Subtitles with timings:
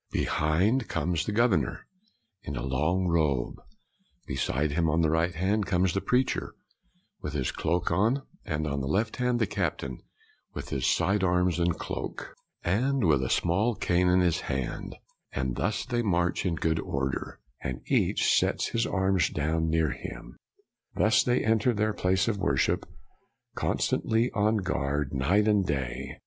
[0.09, 1.85] Be hind comes the governor,
[2.41, 3.57] in a long robe;
[4.25, 6.55] beside him, on the right hand, comes the preacher,
[7.21, 9.99] with his cloak on, and on the left hand, the captain,
[10.55, 12.33] with his side arms and cloak,
[12.63, 14.95] and with a small cane in his hand;
[15.33, 20.35] and thus they march in good order, and each sets his arms down near him.
[20.95, 22.87] Thus they enter their place of worship,
[23.53, 26.17] constantly on their guard, night and day."